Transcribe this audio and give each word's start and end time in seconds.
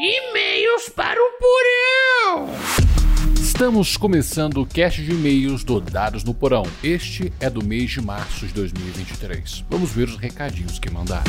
E-mails 0.00 0.88
para 0.90 1.18
o 1.20 1.32
Porão! 1.40 2.54
Estamos 3.34 3.96
começando 3.96 4.58
o 4.58 4.64
cast 4.64 5.02
de 5.02 5.10
e-mails 5.10 5.64
do 5.64 5.80
Dados 5.80 6.22
no 6.22 6.32
Porão. 6.32 6.62
Este 6.84 7.32
é 7.40 7.50
do 7.50 7.64
mês 7.64 7.90
de 7.90 8.00
março 8.00 8.46
de 8.46 8.54
2023. 8.54 9.64
Vamos 9.68 9.90
ver 9.90 10.04
os 10.04 10.16
recadinhos 10.16 10.78
que 10.78 10.88
mandaram. 10.88 11.24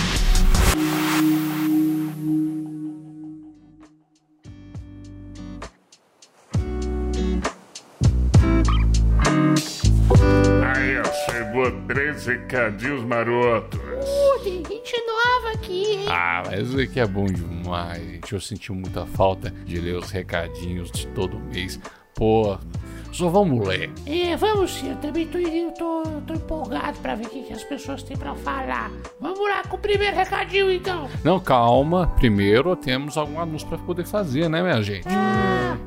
Aí, 10.75 10.99
ó, 10.99 11.31
chegou 11.31 11.71
três 11.87 12.27
recadinhos 12.27 13.03
marotos. 13.03 13.79
Uh, 13.79 14.39
nova 14.39 14.78
aqui? 15.69 16.05
Ah, 16.07 16.43
mas 16.45 16.67
isso 16.67 16.79
aqui 16.79 16.99
é 16.99 17.05
bom 17.05 17.25
demais, 17.25 18.03
gente. 18.03 18.33
Eu 18.33 18.41
senti 18.41 18.71
muita 18.71 19.05
falta 19.05 19.51
de 19.51 19.79
ler 19.79 19.95
os 19.95 20.09
recadinhos 20.09 20.91
de 20.91 21.07
todo 21.07 21.39
mês. 21.39 21.79
Pô, 22.15 22.57
só 23.11 23.29
vamos 23.29 23.67
ler. 23.67 23.89
É, 24.05 24.35
vamos 24.35 24.71
sim, 24.71 24.89
eu 24.89 24.95
também 24.97 25.27
tô, 25.27 25.37
eu 25.37 25.71
tô, 25.73 26.03
tô 26.27 26.33
empolgado 26.33 26.97
pra 26.99 27.15
ver 27.15 27.25
o 27.25 27.29
que, 27.29 27.43
que 27.43 27.53
as 27.53 27.63
pessoas 27.63 28.03
têm 28.03 28.15
pra 28.15 28.35
falar. 28.35 28.91
Vamos 29.19 29.39
lá 29.39 29.63
com 29.63 29.75
o 29.77 29.79
primeiro 29.79 30.15
recadinho 30.15 30.71
então. 30.71 31.09
Não, 31.23 31.39
calma. 31.39 32.07
Primeiro 32.17 32.75
temos 32.75 33.17
algum 33.17 33.39
anúncio 33.39 33.67
para 33.67 33.77
poder 33.79 34.05
fazer, 34.05 34.49
né, 34.49 34.61
minha 34.61 34.81
gente? 34.81 35.07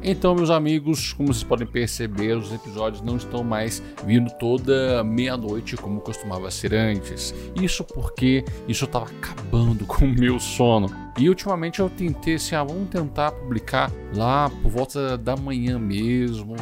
Então, 0.02 0.34
meus 0.34 0.50
amigos, 0.50 1.12
como 1.12 1.32
vocês 1.32 1.44
podem 1.44 1.66
perceber, 1.66 2.36
os 2.36 2.52
episódios 2.52 3.02
não 3.02 3.16
estão 3.16 3.44
mais 3.44 3.80
vindo 4.04 4.30
toda 4.32 5.04
meia-noite 5.04 5.76
como 5.76 6.00
costumava 6.00 6.50
ser 6.50 6.74
antes. 6.74 7.32
Isso 7.54 7.84
porque 7.84 8.44
isso 8.66 8.84
estava 8.84 9.06
acabando 9.06 9.86
com 9.86 10.04
o 10.04 10.08
meu 10.08 10.40
sono. 10.40 10.88
E 11.18 11.28
ultimamente 11.28 11.78
eu 11.78 11.88
tentei 11.88 12.34
assim, 12.34 12.54
ah, 12.56 12.64
vamos 12.64 12.88
tentar 12.88 13.30
publicar 13.30 13.92
lá 14.14 14.50
por 14.62 14.70
volta 14.70 15.16
da 15.16 15.36
manhã 15.36 15.78
mesmo 15.78 16.56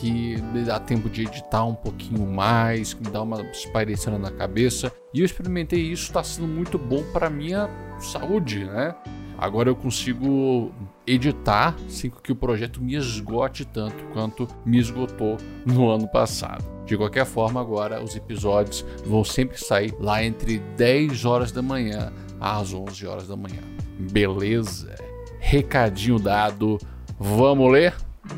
que 0.00 0.36
dá 0.64 0.80
tempo 0.80 1.10
de 1.10 1.22
editar 1.22 1.64
um 1.64 1.74
pouquinho 1.74 2.26
mais, 2.26 2.94
que 2.94 3.02
me 3.02 3.10
dá 3.10 3.20
uma 3.20 3.42
espairecida 3.42 4.18
na 4.18 4.30
cabeça. 4.30 4.90
E 5.12 5.20
eu 5.20 5.26
experimentei 5.26 5.78
isso, 5.78 6.04
está 6.04 6.24
sendo 6.24 6.48
muito 6.48 6.78
bom 6.78 7.02
para 7.12 7.28
minha 7.28 7.68
saúde, 7.98 8.64
né? 8.64 8.94
Agora 9.36 9.68
eu 9.68 9.76
consigo 9.76 10.72
editar 11.06 11.74
sem 11.88 12.10
que 12.10 12.32
o 12.32 12.36
projeto 12.36 12.82
me 12.82 12.94
esgote 12.94 13.64
tanto 13.64 14.02
quanto 14.12 14.48
me 14.64 14.78
esgotou 14.78 15.36
no 15.66 15.90
ano 15.90 16.08
passado. 16.08 16.64
De 16.86 16.96
qualquer 16.96 17.26
forma, 17.26 17.60
agora 17.60 18.02
os 18.02 18.16
episódios 18.16 18.84
vão 19.04 19.22
sempre 19.22 19.58
sair 19.58 19.94
lá 19.98 20.24
entre 20.24 20.58
10 20.76 21.24
horas 21.24 21.52
da 21.52 21.62
manhã 21.62 22.12
às 22.40 22.72
11 22.72 23.06
horas 23.06 23.28
da 23.28 23.36
manhã. 23.36 23.62
Beleza? 23.98 24.94
Recadinho 25.38 26.18
dado. 26.18 26.78
Vamos 27.18 27.70
ler? 27.70 27.94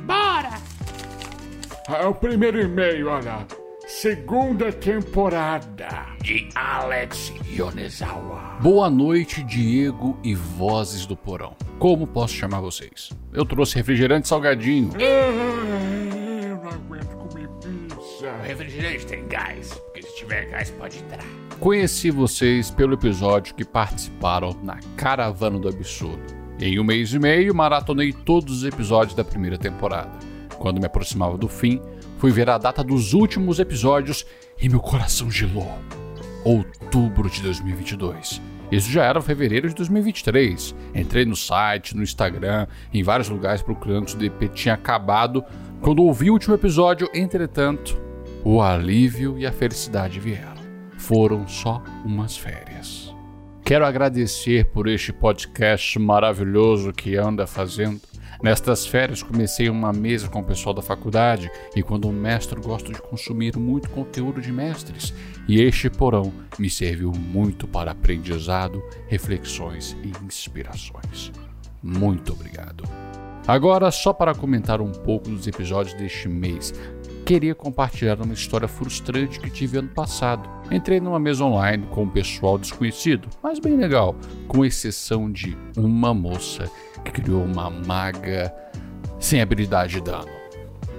Bora! 0.06 0.22
É 2.01 2.07
o 2.07 2.15
primeiro 2.15 2.61
e-mail, 2.61 3.09
olha. 3.09 3.47
Segunda 3.87 4.73
temporada 4.73 6.07
de 6.23 6.48
Alex 6.55 7.33
Yonezawa. 7.51 8.57
Boa 8.61 8.89
noite, 8.89 9.43
Diego 9.43 10.17
e 10.23 10.35
vozes 10.35 11.05
do 11.05 11.17
porão. 11.17 11.55
Como 11.79 12.07
posso 12.07 12.35
chamar 12.35 12.61
vocês? 12.61 13.11
Eu 13.33 13.45
trouxe 13.45 13.75
refrigerante 13.77 14.29
salgadinho. 14.29 14.91
Ah, 14.95 15.01
Eu 15.03 16.57
não 16.57 16.70
aguento 16.70 17.17
comer 17.17 17.48
pizza. 17.61 18.33
refrigerante 18.45 19.05
tem 19.07 19.27
gás, 19.27 19.73
porque 19.75 20.03
se 20.03 20.17
tiver 20.17 20.47
gás 20.47 20.70
pode 20.70 20.98
entrar. 20.98 21.25
Conheci 21.59 22.11
vocês 22.11 22.70
pelo 22.70 22.95
episódio 22.95 23.55
que 23.55 23.65
participaram 23.65 24.57
na 24.63 24.79
Caravana 24.97 25.59
do 25.59 25.69
Absurdo. 25.69 26.41
Em 26.61 26.79
um 26.79 26.85
mês 26.85 27.13
e 27.13 27.19
meio, 27.19 27.53
maratonei 27.55 28.13
todos 28.13 28.59
os 28.59 28.65
episódios 28.65 29.15
da 29.17 29.25
primeira 29.25 29.59
temporada. 29.59 30.31
Quando 30.62 30.78
me 30.78 30.86
aproximava 30.86 31.36
do 31.36 31.48
fim, 31.48 31.82
fui 32.18 32.30
ver 32.30 32.48
a 32.48 32.56
data 32.56 32.84
dos 32.84 33.14
últimos 33.14 33.58
episódios 33.58 34.24
e 34.61 34.68
meu 34.68 34.78
coração 34.78 35.28
gelou. 35.28 35.77
Outubro 36.45 37.28
de 37.28 37.42
2022. 37.42 38.40
Isso 38.70 38.89
já 38.89 39.05
era 39.05 39.20
fevereiro 39.20 39.68
de 39.68 39.74
2023. 39.74 40.72
Entrei 40.95 41.24
no 41.24 41.34
site, 41.34 41.96
no 41.96 42.02
Instagram, 42.05 42.68
em 42.95 43.02
vários 43.02 43.28
lugares 43.28 43.61
procurando 43.61 44.08
se 44.08 44.14
o 44.14 44.18
DP 44.20 44.51
tinha 44.51 44.74
acabado. 44.74 45.45
Quando 45.80 46.05
ouvi 46.05 46.30
o 46.30 46.34
último 46.34 46.55
episódio, 46.55 47.11
entretanto, 47.12 48.01
o 48.45 48.62
alívio 48.62 49.36
e 49.36 49.45
a 49.45 49.51
felicidade 49.51 50.20
vieram. 50.20 50.62
Foram 50.96 51.48
só 51.48 51.83
umas 52.05 52.36
férias. 52.36 53.12
Quero 53.64 53.84
agradecer 53.84 54.67
por 54.67 54.86
este 54.86 55.12
podcast 55.12 55.98
maravilhoso 55.98 56.92
que 56.92 57.17
anda 57.17 57.48
fazendo. 57.48 58.11
Nestas 58.42 58.85
férias 58.85 59.23
comecei 59.23 59.70
uma 59.70 59.92
mesa 59.92 60.29
com 60.29 60.41
o 60.41 60.45
pessoal 60.45 60.75
da 60.75 60.83
faculdade 60.83 61.48
e 61.77 61.83
quando 61.83 62.08
um 62.08 62.13
mestre 62.13 62.61
gosto 62.61 62.92
de 62.92 63.01
consumir 63.01 63.57
muito 63.57 63.89
conteúdo 63.89 64.41
de 64.41 64.51
mestres. 64.51 65.14
E 65.47 65.61
este 65.61 65.89
porão 65.89 66.33
me 66.58 66.69
serviu 66.69 67.13
muito 67.13 67.69
para 67.69 67.92
aprendizado, 67.92 68.83
reflexões 69.07 69.97
e 70.02 70.13
inspirações. 70.25 71.31
Muito 71.81 72.33
obrigado. 72.33 72.83
Agora, 73.47 73.91
só 73.91 74.13
para 74.13 74.35
comentar 74.35 74.81
um 74.81 74.91
pouco 74.91 75.29
dos 75.29 75.47
episódios 75.47 75.95
deste 75.95 76.29
mês, 76.29 76.73
queria 77.25 77.55
compartilhar 77.55 78.20
uma 78.20 78.35
história 78.35 78.69
frustrante 78.69 79.41
que 79.41 79.51
tive 79.51 79.79
ano 79.79 79.89
passado. 79.89 80.48
Entrei 80.70 81.01
numa 81.01 81.19
mesa 81.19 81.45
online 81.45 81.86
com 81.91 82.05
um 82.05 82.08
pessoal 82.08 82.58
desconhecido, 82.58 83.29
mas 83.42 83.58
bem 83.58 83.77
legal, 83.77 84.17
com 84.47 84.64
exceção 84.64 85.31
de 85.31 85.57
uma 85.77 86.14
moça 86.14 86.70
criou 87.11 87.42
uma 87.45 87.68
maga 87.68 88.55
sem 89.18 89.40
habilidade 89.40 89.95
de 89.95 90.02
dano. 90.02 90.29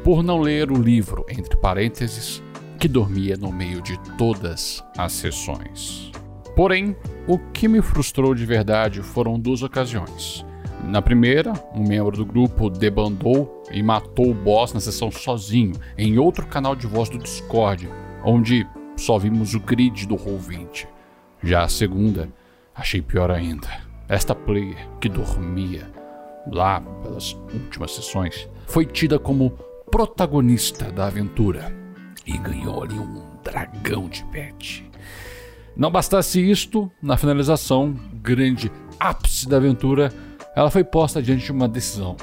Por 0.03 0.21
não 0.21 0.39
ler 0.39 0.71
o 0.71 0.75
livro, 0.75 1.25
entre 1.29 1.55
parênteses, 1.55 2.43
que 2.79 2.87
dormia 2.87 3.37
no 3.37 3.51
meio 3.51 3.81
de 3.81 3.97
todas 4.17 4.83
as 4.97 5.13
sessões. 5.13 6.11
Porém, 6.55 6.95
o 7.27 7.37
que 7.39 7.67
me 7.67 7.81
frustrou 7.81 8.35
de 8.35 8.45
verdade 8.45 9.01
foram 9.01 9.39
duas 9.39 9.63
ocasiões. 9.63 10.45
Na 10.83 11.01
primeira, 11.01 11.53
um 11.73 11.87
membro 11.87 12.17
do 12.17 12.25
grupo 12.25 12.69
debandou 12.69 13.63
e 13.71 13.81
matou 13.81 14.29
o 14.29 14.33
boss 14.33 14.73
na 14.73 14.81
sessão 14.81 15.09
sozinho, 15.09 15.75
em 15.97 16.19
outro 16.19 16.45
canal 16.45 16.75
de 16.75 16.85
voz 16.85 17.07
do 17.07 17.17
Discord, 17.17 17.89
onde 18.23 18.67
só 18.97 19.17
vimos 19.17 19.53
o 19.55 19.59
grid 19.59 20.05
do 20.05 20.15
Roll20. 20.15 20.85
Já 21.41 21.63
a 21.63 21.69
segunda, 21.69 22.29
achei 22.75 23.01
pior 23.01 23.31
ainda. 23.31 23.82
Esta 24.07 24.35
player, 24.35 24.89
que 24.99 25.07
dormia 25.07 25.89
lá 26.51 26.81
pelas 26.81 27.33
últimas 27.53 27.91
sessões, 27.91 28.49
foi 28.67 28.85
tida 28.85 29.17
como 29.17 29.51
protagonista 29.89 30.91
da 30.91 31.07
aventura 31.07 31.73
e 32.25 32.37
ganhou 32.37 32.83
ali 32.83 32.95
um 32.95 33.23
dragão 33.43 34.07
de 34.09 34.23
pet. 34.25 34.89
Não 35.75 35.89
bastasse 35.89 36.39
isto, 36.39 36.91
na 37.01 37.17
finalização, 37.17 37.97
grande 38.13 38.71
ápice 38.99 39.47
da 39.47 39.57
aventura, 39.57 40.11
ela 40.55 40.69
foi 40.69 40.83
posta 40.83 41.21
diante 41.21 41.45
de 41.45 41.51
uma 41.51 41.67
decisão: 41.67 42.15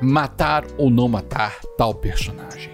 matar 0.00 0.64
ou 0.78 0.88
não 0.88 1.08
matar 1.08 1.60
tal 1.76 1.94
personagem. 1.94 2.72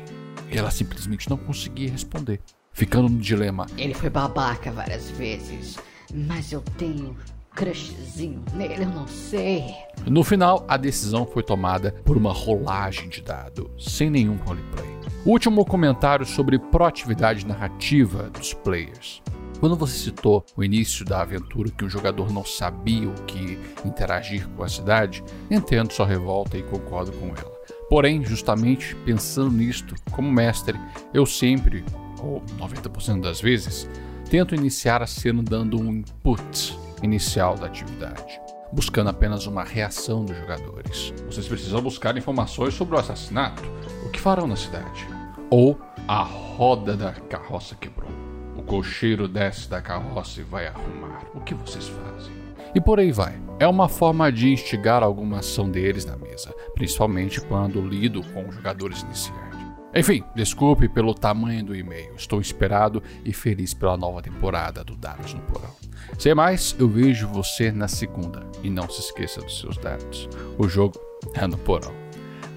E 0.50 0.59
ela 0.59 0.71
simplesmente 0.71 1.28
não 1.28 1.37
conseguia 1.37 1.91
responder, 1.91 2.41
ficando 2.72 3.09
no 3.09 3.19
dilema: 3.19 3.66
Ele 3.77 3.94
foi 3.94 4.10
babaca 4.10 4.71
várias 4.71 5.10
vezes, 5.10 5.78
mas 6.12 6.53
eu 6.53 6.60
tenho 6.77 7.16
crushzinho 7.55 8.43
nele, 8.55 8.84
eu 8.84 8.88
não 8.88 9.06
sei. 9.06 9.65
No 10.06 10.25
final, 10.25 10.65
a 10.69 10.77
decisão 10.77 11.27
foi 11.27 11.43
tomada 11.43 11.93
por 12.05 12.16
uma 12.16 12.33
rolagem 12.33 13.09
de 13.09 13.21
dado, 13.22 13.71
sem 13.78 14.09
nenhum 14.09 14.37
roleplay. 14.37 14.88
Último 15.25 15.65
comentário 15.65 16.25
sobre 16.25 16.59
proatividade 16.59 17.47
narrativa 17.47 18.31
dos 18.31 18.55
players. 18.55 19.22
Quando 19.59 19.77
você 19.77 19.99
citou 19.99 20.43
o 20.56 20.65
início 20.65 21.05
da 21.05 21.21
aventura 21.21 21.71
que 21.71 21.84
o 21.84 21.89
jogador 21.89 22.33
não 22.33 22.43
sabia 22.43 23.06
o 23.06 23.22
que 23.25 23.59
interagir 23.84 24.49
com 24.49 24.62
a 24.62 24.69
cidade, 24.69 25.22
entendo 25.50 25.93
sua 25.93 26.06
revolta 26.06 26.57
e 26.57 26.63
concordo 26.63 27.13
com 27.13 27.27
ela. 27.27 27.60
Porém, 27.91 28.24
justamente 28.24 28.97
pensando 29.04 29.51
nisto, 29.51 29.95
como 30.10 30.33
mestre, 30.33 30.80
eu 31.13 31.27
sempre, 31.27 31.84
ou 32.22 32.41
90% 32.59 33.21
das 33.21 33.42
vezes, 33.42 33.86
tento 34.30 34.54
iniciar 34.54 35.03
a 35.03 35.07
cena 35.07 35.42
dando 35.42 35.78
um 35.78 35.92
input 35.92 36.78
inicial 37.02 37.56
da 37.56 37.66
atividade, 37.66 38.41
buscando 38.72 39.10
apenas 39.10 39.47
uma 39.47 39.64
reação 39.64 40.24
dos 40.24 40.36
jogadores. 40.36 41.12
Vocês 41.26 41.47
precisam 41.48 41.80
buscar 41.80 42.16
informações 42.16 42.74
sobre 42.74 42.97
o 42.97 42.98
assassinato, 42.98 43.62
o 44.04 44.10
que 44.10 44.20
farão 44.20 44.47
na 44.47 44.56
cidade, 44.56 45.06
ou 45.50 45.78
a 46.06 46.22
roda 46.22 46.97
da 46.97 47.12
carroça 47.12 47.74
quebrou. 47.74 48.10
O 48.56 48.62
cocheiro 48.62 49.26
desce 49.26 49.68
da 49.68 49.80
carroça 49.80 50.41
e 50.41 50.44
vai 50.44 50.66
arrumar. 50.66 51.24
O 51.34 51.41
que 51.41 51.54
vocês 51.54 51.88
fazem? 51.88 52.32
E 52.74 52.80
por 52.80 53.00
aí 53.00 53.10
vai. 53.10 53.41
É 53.58 53.66
uma 53.66 53.88
forma 53.88 54.30
de 54.30 54.52
instigar 54.52 55.02
alguma 55.02 55.41
ação 55.41 55.68
deles 55.68 56.04
na 56.04 56.16
mesa, 56.16 56.54
principalmente 56.74 57.41
quando 57.41 57.80
lido 57.80 58.22
com 58.32 58.50
jogadores 58.50 59.02
iniciantes. 59.02 59.49
Enfim, 59.95 60.22
desculpe 60.37 60.89
pelo 60.89 61.15
tamanho 61.15 61.65
do 61.65 61.75
e-mail. 61.75 62.15
Estou 62.15 62.41
inspirado 62.41 63.03
e 63.25 63.33
feliz 63.33 63.75
pela 63.75 63.97
nova 63.97 64.22
temporada 64.22 64.84
do 64.84 64.95
Dados 64.95 65.34
no 65.34 65.41
Porão. 65.42 65.71
Sem 66.19 66.34
mais, 66.34 66.77
eu 66.78 66.89
vejo 66.89 67.27
você 67.28 67.72
na 67.72 67.89
segunda. 67.89 68.47
E 68.63 68.71
não 68.71 68.89
se 68.89 69.01
esqueça 69.01 69.41
dos 69.41 69.59
seus 69.59 69.77
dados. 69.77 70.28
O 70.57 70.69
jogo 70.69 71.01
é 71.34 71.47
no 71.47 71.59
Porão. 71.59 71.92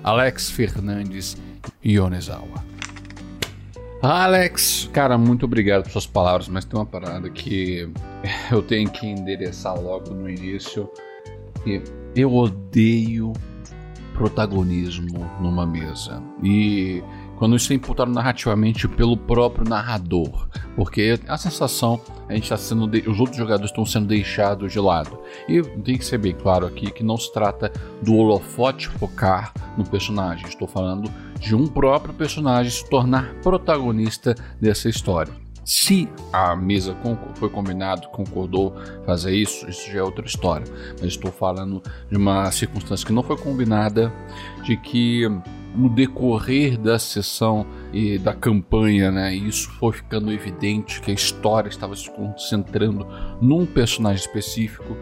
Alex 0.04 0.52
Fernandes 0.52 1.36
Yonezawa. 1.84 2.64
Alex, 4.02 4.90
cara, 4.92 5.18
muito 5.18 5.46
obrigado 5.46 5.84
por 5.84 5.92
suas 5.92 6.06
palavras, 6.06 6.50
mas 6.50 6.66
tem 6.66 6.78
uma 6.78 6.86
parada 6.86 7.30
que 7.30 7.90
eu 8.52 8.62
tenho 8.62 8.90
que 8.92 9.08
endereçar 9.08 9.80
logo 9.80 10.14
no 10.14 10.30
início. 10.30 10.90
Eu 12.14 12.36
odeio 12.36 13.34
protagonismo 14.14 15.26
numa 15.40 15.66
mesa. 15.66 16.22
E 16.44 17.02
quando 17.38 17.56
isso 17.56 17.72
é 17.74 17.76
imputado 17.76 18.12
narrativamente 18.12 18.88
pelo 18.88 19.18
próprio 19.18 19.68
narrador, 19.68 20.48
porque 20.76 21.20
a 21.28 21.38
sensação 21.38 22.00
a 22.28 22.34
gente 22.34 22.44
está 22.44 22.58
sendo 22.58 22.88
de... 22.88 23.08
os 23.08 23.20
outros 23.20 23.38
jogadores 23.38 23.70
estão 23.70 23.86
sendo 23.86 24.08
deixados 24.08 24.72
de 24.72 24.80
lado. 24.80 25.20
E 25.48 25.62
tem 25.62 25.98
que 25.98 26.06
ser 26.06 26.18
bem 26.18 26.34
claro 26.34 26.66
aqui 26.66 26.90
que 26.92 27.04
não 27.04 27.18
se 27.18 27.32
trata 27.34 27.72
do 28.02 28.16
holofote 28.16 28.88
focar 28.88 29.54
no 29.78 29.84
personagem. 29.84 30.48
Estou 30.48 30.68
falando 30.68 31.12
de 31.40 31.56
um 31.56 31.68
próprio 31.68 32.14
personagem 32.14 32.72
se 32.72 32.90
tornar 32.90 33.34
protagonista 33.42 34.34
dessa 34.60 34.88
história. 34.88 35.34
Se 35.66 36.10
a 36.32 36.56
mesa 36.56 36.96
foi 37.36 37.50
combinado, 37.50 38.10
concordou 38.10 38.74
fazer 39.06 39.34
isso, 39.34 39.70
isso 39.70 39.90
já 39.90 40.00
é 40.00 40.04
outra 40.04 40.26
história. 40.26 40.66
Mas 41.00 41.12
estou 41.12 41.32
falando 41.32 41.82
de 42.10 42.18
uma 42.18 42.52
circunstância 42.52 43.06
que 43.06 43.14
não 43.14 43.24
foi 43.24 43.38
combinada, 43.38 44.12
de 44.64 44.76
que 44.76 45.24
no 45.76 45.90
decorrer 45.90 46.78
da 46.78 47.00
sessão 47.00 47.66
e 47.92 48.18
da 48.18 48.34
campanha, 48.34 49.12
né, 49.12 49.36
isso 49.36 49.70
foi 49.72 49.94
ficando 49.94 50.32
evidente 50.32 51.02
que 51.02 51.12
a 51.12 51.14
história 51.14 51.70
estava 51.70 51.96
se 51.96 52.10
concentrando 52.12 53.08
num 53.42 53.66
personagem 53.66 54.22
específico 54.22 54.96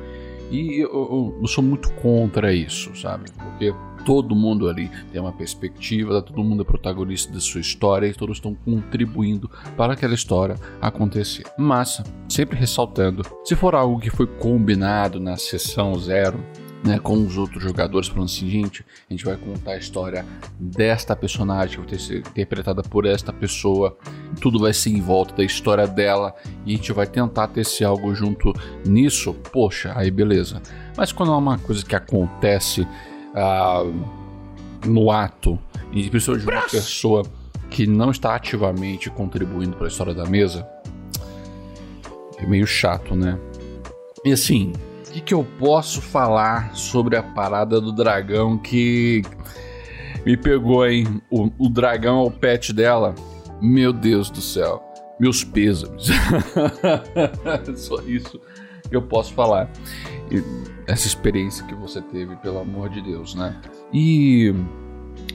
e 0.51 0.81
eu, 0.81 0.89
eu, 0.89 1.37
eu 1.41 1.47
sou 1.47 1.63
muito 1.63 1.91
contra 1.93 2.53
isso, 2.53 2.93
sabe? 2.95 3.31
Porque 3.31 3.73
todo 4.05 4.35
mundo 4.35 4.67
ali 4.67 4.89
tem 5.11 5.21
uma 5.21 5.31
perspectiva, 5.31 6.21
todo 6.21 6.43
mundo 6.43 6.63
é 6.63 6.65
protagonista 6.65 7.31
da 7.31 7.39
sua 7.39 7.61
história 7.61 8.07
e 8.07 8.13
todos 8.13 8.37
estão 8.37 8.53
contribuindo 8.53 9.49
para 9.77 9.93
aquela 9.93 10.13
história 10.13 10.55
acontecer. 10.81 11.45
Mas, 11.57 12.03
sempre 12.27 12.57
ressaltando, 12.57 13.23
se 13.45 13.55
for 13.55 13.75
algo 13.75 13.99
que 13.99 14.09
foi 14.09 14.27
combinado 14.27 15.19
na 15.19 15.37
sessão 15.37 15.97
zero, 15.97 16.43
né, 16.83 16.99
com 16.99 17.25
os 17.25 17.37
outros 17.37 17.61
jogadores, 17.61 18.07
falando 18.07 18.25
assim, 18.25 18.49
gente, 18.49 18.83
a 19.09 19.13
gente 19.13 19.23
vai 19.23 19.37
contar 19.37 19.73
a 19.73 19.77
história 19.77 20.25
desta 20.59 21.15
personagem 21.15 21.81
que 21.81 21.91
vai 21.91 21.99
ser 21.99 22.19
interpretada 22.19 22.81
por 22.81 23.05
esta 23.05 23.31
pessoa, 23.31 23.97
tudo 24.39 24.59
vai 24.59 24.73
ser 24.73 24.89
em 24.89 25.01
volta 25.01 25.35
da 25.35 25.43
história 25.43 25.87
dela 25.87 26.33
e 26.65 26.73
a 26.73 26.75
gente 26.75 26.91
vai 26.91 27.05
tentar 27.05 27.47
ter 27.49 27.61
esse 27.61 27.83
algo 27.83 28.13
junto 28.15 28.53
nisso, 28.85 29.33
poxa, 29.51 29.93
aí 29.95 30.09
beleza. 30.09 30.61
Mas 30.97 31.11
quando 31.11 31.31
é 31.31 31.35
uma 31.35 31.57
coisa 31.59 31.85
que 31.85 31.95
acontece 31.95 32.81
uh, 32.81 34.87
no 34.87 35.11
ato, 35.11 35.59
e 35.91 36.09
principalmente 36.09 36.45
de 36.45 36.51
uma 36.51 36.61
pessoa 36.63 37.23
que 37.69 37.85
não 37.85 38.11
está 38.11 38.35
ativamente 38.35 39.09
contribuindo 39.09 39.77
para 39.77 39.85
a 39.85 39.89
história 39.89 40.13
da 40.13 40.25
mesa, 40.25 40.67
é 42.37 42.45
meio 42.45 42.65
chato, 42.65 43.15
né? 43.15 43.37
E 44.25 44.31
assim, 44.31 44.73
o 45.11 45.13
que, 45.13 45.21
que 45.21 45.33
eu 45.33 45.43
posso 45.59 46.01
falar 46.01 46.73
sobre 46.73 47.17
a 47.17 47.23
parada 47.23 47.81
do 47.81 47.91
dragão 47.91 48.57
que 48.57 49.21
me 50.25 50.37
pegou, 50.37 50.87
hein? 50.87 51.21
O, 51.29 51.51
o 51.59 51.69
dragão 51.69 52.21
é 52.21 52.27
o 52.27 52.31
pet 52.31 52.71
dela. 52.71 53.13
Meu 53.61 53.91
Deus 53.91 54.29
do 54.29 54.39
céu. 54.39 54.81
Meus 55.19 55.43
pêsames. 55.43 56.07
Só 57.75 58.01
isso 58.03 58.39
que 58.89 58.95
eu 58.95 59.01
posso 59.01 59.33
falar. 59.33 59.69
E 60.31 60.41
essa 60.87 61.07
experiência 61.07 61.65
que 61.65 61.75
você 61.75 62.01
teve, 62.01 62.37
pelo 62.37 62.59
amor 62.59 62.89
de 62.89 63.01
Deus, 63.01 63.35
né? 63.35 63.59
E 63.93 64.55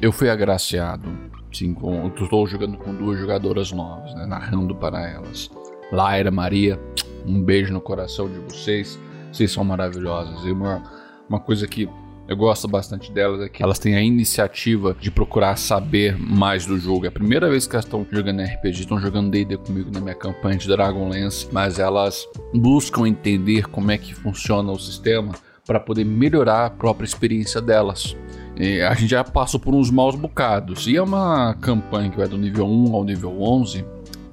eu 0.01 0.11
fui 0.11 0.31
agraciado, 0.31 1.07
sim, 1.53 1.75
com, 1.75 2.07
estou 2.09 2.47
jogando 2.47 2.79
com 2.79 2.95
duas 2.95 3.19
jogadoras 3.19 3.73
novas, 3.73 4.15
né, 4.15 4.25
narrando 4.25 4.75
para 4.75 5.07
elas. 5.07 5.51
Laira, 5.93 6.31
Maria, 6.31 6.81
um 7.27 7.43
beijo 7.43 7.75
no 7.75 7.81
coração 7.81 8.27
de 8.27 8.39
vocês. 8.39 8.99
Vocês 9.37 9.53
são 9.53 9.63
maravilhosas. 9.63 10.45
E 10.47 10.51
uma, 10.51 10.83
uma 11.29 11.39
coisa 11.39 11.67
que 11.67 11.87
eu 12.27 12.37
gosto 12.37 12.67
bastante 12.67 13.13
delas 13.13 13.43
é 13.43 13.49
que 13.51 13.63
elas 13.63 13.79
têm 13.79 13.95
a 13.95 14.03
iniciativa 14.03 14.97
de 14.99 15.11
procurar 15.11 15.57
saber 15.57 16.19
mais 16.19 16.65
do 16.65 16.79
jogo. 16.79 17.05
É 17.05 17.09
a 17.09 17.13
primeira 17.13 17.51
vez 17.51 17.67
que 17.67 17.77
elas 17.77 17.85
estão 17.85 18.07
jogando 18.11 18.43
RPG, 18.43 18.81
estão 18.81 18.99
jogando 18.99 19.31
D&D 19.31 19.59
comigo 19.59 19.91
na 19.93 20.01
minha 20.01 20.15
campanha 20.15 20.57
de 20.57 20.67
Dragonlance, 20.67 21.47
mas 21.53 21.79
elas 21.79 22.27
buscam 22.55 23.07
entender 23.07 23.69
como 23.69 23.91
é 23.91 23.99
que 23.99 24.15
funciona 24.15 24.73
o 24.73 24.79
sistema 24.79 25.35
para 25.67 25.79
poder 25.79 26.05
melhorar 26.05 26.65
a 26.65 26.71
própria 26.71 27.05
experiência 27.05 27.61
delas. 27.61 28.17
E 28.57 28.81
a 28.81 28.95
gente 28.95 29.11
já 29.11 29.23
passou 29.23 29.61
por 29.61 29.75
uns 29.75 29.91
maus 29.91 30.15
bocados. 30.15 30.87
E 30.87 30.97
é 30.97 31.03
uma 31.03 31.55
campanha 31.61 32.09
que 32.09 32.17
vai 32.17 32.27
do 32.27 32.39
nível 32.39 32.67
1 32.67 32.95
ao 32.95 33.05
nível 33.05 33.43
11 33.43 33.85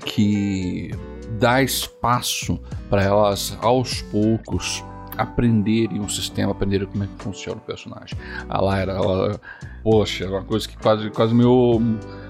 que 0.06 0.92
dá 1.40 1.62
espaço 1.62 2.58
para 2.90 3.04
elas 3.04 3.58
aos 3.62 4.02
poucos 4.04 4.84
aprenderem 5.18 6.00
o 6.00 6.10
sistema, 6.10 6.52
aprenderem 6.52 6.88
como 6.88 7.04
é 7.04 7.08
que 7.08 7.24
funciona 7.24 7.58
o 7.58 7.66
personagem. 7.66 8.18
A 8.50 8.62
Lyra, 8.62 8.94
ela, 8.94 9.42
poxa, 9.84 10.26
é 10.26 10.30
uma 10.30 10.44
coisa 10.44 10.68
que 10.68 10.78
quase, 10.78 11.10
quase 11.10 11.34
meu 11.34 11.82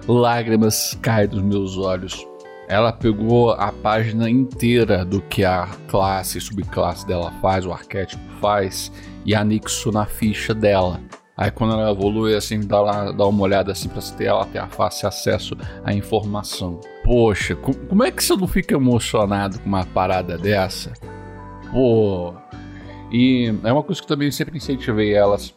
lágrimas 0.08 0.98
caem 1.02 1.28
dos 1.28 1.42
meus 1.42 1.78
olhos. 1.78 2.28
Ela 2.68 2.94
pegou 2.94 3.52
a 3.52 3.72
página 3.72 4.30
inteira 4.30 5.04
do 5.04 5.22
que 5.22 5.44
a 5.44 5.68
classe 5.88 6.38
e 6.38 6.42
subclasse 6.42 7.06
dela 7.06 7.32
faz, 7.42 7.66
o 7.66 7.72
arquétipo 7.72 8.24
faz, 8.40 8.92
e 9.26 9.36
anexou 9.36 9.92
na 9.92 10.06
ficha 10.06 10.54
dela. 10.54 11.00
Aí 11.36 11.50
quando 11.50 11.74
ela 11.74 11.92
evolui, 11.92 12.36
assim, 12.36 12.60
dá, 12.60 12.80
lá, 12.80 13.12
dá 13.12 13.26
uma 13.26 13.42
olhada 13.42 13.72
assim 13.72 13.90
pra 13.90 14.02
ter 14.02 14.26
ela 14.26 14.46
ter 14.46 14.60
a 14.60 14.68
fácil 14.68 15.08
acesso 15.08 15.58
à 15.84 15.92
informação. 15.94 16.80
Poxa, 17.04 17.56
como 17.56 18.04
é 18.04 18.12
que 18.12 18.24
você 18.24 18.36
não 18.36 18.48
fica 18.48 18.76
emocionado 18.76 19.60
com 19.60 19.68
uma 19.68 19.86
parada 19.86 20.38
dessa? 20.38 20.94
Pô, 21.72 22.36
e 23.14 23.54
é 23.64 23.72
uma 23.72 23.84
coisa 23.84 24.02
que 24.02 24.08
também 24.08 24.32
sempre 24.32 24.58
incentivei 24.58 25.14
elas 25.14 25.56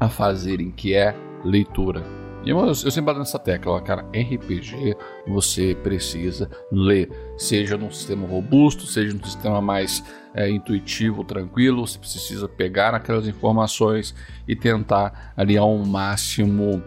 a 0.00 0.08
fazerem, 0.08 0.70
que 0.70 0.94
é 0.94 1.14
leitura. 1.44 2.02
E 2.44 2.50
eu, 2.50 2.58
eu 2.64 2.74
sempre 2.74 3.02
bato 3.02 3.18
nessa 3.18 3.38
tecla, 3.38 3.80
cara, 3.82 4.06
RPG 4.10 4.96
você 5.26 5.76
precisa 5.82 6.48
ler, 6.72 7.10
seja 7.36 7.76
num 7.76 7.90
sistema 7.90 8.26
robusto, 8.26 8.86
seja 8.86 9.12
num 9.12 9.22
sistema 9.22 9.60
mais 9.60 10.02
é, 10.34 10.48
intuitivo, 10.48 11.24
tranquilo, 11.24 11.86
você 11.86 11.98
precisa 11.98 12.48
pegar 12.48 12.94
aquelas 12.94 13.28
informações 13.28 14.14
e 14.46 14.56
tentar 14.56 15.34
ali 15.36 15.58
ao 15.58 15.76
máximo 15.78 16.82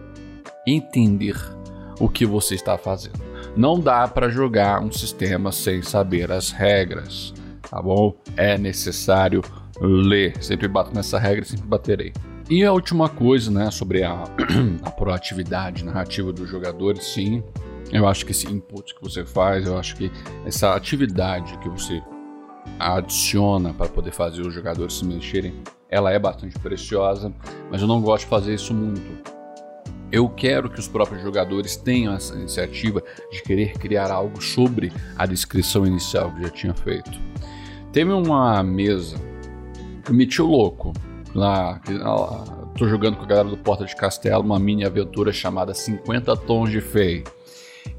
entender 0.66 1.36
o 2.00 2.10
que 2.10 2.26
você 2.26 2.56
está 2.56 2.76
fazendo. 2.78 3.22
Não 3.56 3.80
dá 3.80 4.08
para 4.08 4.30
jogar 4.30 4.82
um 4.82 4.92
sistema 4.92 5.52
sem 5.52 5.84
saber 5.84 6.32
as 6.32 6.50
regras, 6.50 7.34
tá 7.70 7.80
bom? 7.82 8.16
É 8.36 8.58
necessário 8.58 9.44
ler. 9.82 10.42
Sempre 10.44 10.68
bato 10.68 10.94
nessa 10.94 11.18
regra, 11.18 11.44
sempre 11.44 11.68
baterei. 11.68 12.14
E 12.50 12.64
a 12.64 12.72
última 12.74 13.10
coisa, 13.10 13.50
né, 13.50 13.72
sobre 13.72 14.04
a, 14.04 14.24
a 14.84 14.92
proatividade 14.92 15.84
narrativa 15.84 16.32
dos 16.32 16.50
jogadores, 16.50 17.06
sim. 17.06 17.44
Eu 17.92 18.08
acho 18.08 18.26
que 18.26 18.32
esse 18.32 18.48
input 18.48 18.96
que 18.96 19.02
você 19.02 19.26
faz, 19.26 19.66
eu 19.66 19.78
acho 19.78 19.96
que 19.96 20.12
essa 20.46 20.76
atividade 20.76 21.58
que 21.60 21.70
você 21.70 22.02
adiciona 22.80 23.74
para 23.74 23.88
poder 23.88 24.12
fazer 24.12 24.42
os 24.42 24.54
jogadores 24.54 24.96
se 24.96 25.06
mexerem, 25.06 25.54
ela 25.90 26.12
é 26.12 26.20
bastante 26.20 26.58
preciosa, 26.60 27.34
mas 27.70 27.82
eu 27.82 27.88
não 27.88 28.02
gosto 28.02 28.24
de 28.24 28.30
fazer 28.30 28.54
isso 28.54 28.74
muito. 28.74 29.30
Eu 30.12 30.28
quero 30.28 30.70
que 30.70 30.80
os 30.80 30.88
próprios 30.88 31.22
jogadores 31.22 31.76
tenham 31.78 32.14
essa 32.14 32.36
iniciativa 32.36 33.02
de 33.32 33.42
querer 33.44 33.74
criar 33.74 34.12
algo 34.12 34.42
sobre 34.42 34.92
a 35.18 35.26
descrição 35.26 35.86
inicial 35.86 36.32
que 36.34 36.44
já 36.44 36.50
tinha 36.50 36.74
feito. 36.74 37.12
Teve 37.94 38.12
uma 38.12 38.62
mesa 38.62 39.18
meti 40.10 40.42
o 40.42 40.48
louco. 40.48 40.94
Lá, 41.34 41.80
tô 42.78 42.88
jogando 42.88 43.16
com 43.16 43.24
a 43.24 43.28
galera 43.28 43.48
do 43.48 43.58
Porta 43.58 43.86
de 43.86 43.96
Castelo 43.96 44.44
uma 44.44 44.60
mini 44.60 44.84
aventura 44.84 45.32
chamada 45.32 45.74
50 45.74 46.36
Tons 46.38 46.70
de 46.70 46.82
Fei. 46.82 47.24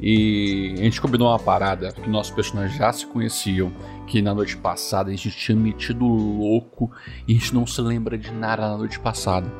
E 0.00 0.74
a 0.78 0.82
gente 0.82 1.00
combinou 1.00 1.28
uma 1.28 1.38
parada 1.38 1.92
que 1.92 2.08
nossos 2.08 2.32
personagens 2.32 2.76
já 2.76 2.92
se 2.92 3.06
conheciam, 3.06 3.72
que 4.06 4.20
na 4.20 4.34
noite 4.34 4.56
passada 4.56 5.10
a 5.10 5.12
gente 5.12 5.30
tinha 5.30 5.56
metido 5.56 6.04
louco 6.04 6.90
e 7.26 7.32
a 7.32 7.38
gente 7.38 7.54
não 7.54 7.66
se 7.66 7.80
lembra 7.80 8.18
de 8.18 8.30
nada 8.32 8.68
na 8.68 8.76
noite 8.76 8.98
passada. 9.00 9.50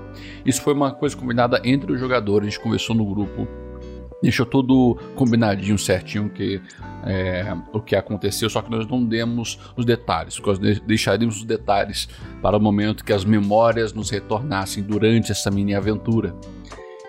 Isso 0.44 0.60
foi 0.62 0.74
uma 0.74 0.92
coisa 0.92 1.16
combinada 1.16 1.60
entre 1.64 1.92
os 1.92 2.00
jogadores, 2.00 2.48
a 2.48 2.50
gente 2.50 2.60
conversou 2.60 2.94
no 2.94 3.04
grupo 3.04 3.48
deixou 4.22 4.46
tudo 4.46 4.96
combinadinho, 5.16 5.76
certinho 5.76 6.30
que 6.30 6.60
é, 7.04 7.54
o 7.72 7.80
que 7.80 7.96
aconteceu, 7.96 8.48
só 8.48 8.62
que 8.62 8.70
nós 8.70 8.86
não 8.86 9.04
demos 9.04 9.58
os 9.76 9.84
detalhes, 9.84 10.40
nós 10.40 10.58
deixaríamos 10.58 11.38
os 11.38 11.44
detalhes 11.44 12.08
para 12.40 12.56
o 12.56 12.60
momento 12.60 13.04
que 13.04 13.12
as 13.12 13.24
memórias 13.24 13.92
nos 13.92 14.10
retornassem 14.10 14.82
durante 14.82 15.32
essa 15.32 15.50
mini 15.50 15.74
aventura. 15.74 16.34